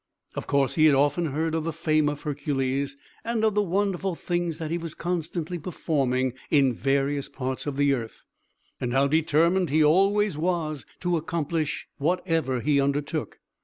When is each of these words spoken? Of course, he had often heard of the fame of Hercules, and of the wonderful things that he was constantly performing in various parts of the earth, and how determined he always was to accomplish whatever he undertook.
Of 0.33 0.47
course, 0.47 0.73
he 0.73 0.85
had 0.87 0.95
often 0.95 1.27
heard 1.27 1.53
of 1.53 1.63
the 1.63 1.71
fame 1.71 2.09
of 2.09 2.21
Hercules, 2.23 2.97
and 3.23 3.45
of 3.45 3.53
the 3.53 3.61
wonderful 3.61 4.15
things 4.15 4.57
that 4.57 4.71
he 4.71 4.79
was 4.79 4.95
constantly 4.95 5.59
performing 5.59 6.33
in 6.49 6.73
various 6.73 7.29
parts 7.29 7.67
of 7.67 7.77
the 7.77 7.93
earth, 7.93 8.23
and 8.79 8.93
how 8.93 9.05
determined 9.07 9.69
he 9.69 9.83
always 9.83 10.35
was 10.39 10.87
to 11.01 11.17
accomplish 11.17 11.87
whatever 11.99 12.61
he 12.61 12.81
undertook. 12.81 13.41